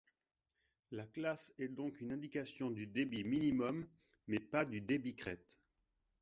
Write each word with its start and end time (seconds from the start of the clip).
La 0.89 1.05
classe 1.05 1.53
est 1.59 1.67
donc 1.67 2.01
une 2.01 2.11
indication 2.11 2.71
du 2.71 2.87
débit 2.87 3.23
minimum 3.23 3.87
mais 4.25 4.39
pas 4.39 4.65
du 4.65 4.81
débit 4.81 5.15
crête. 5.15 5.59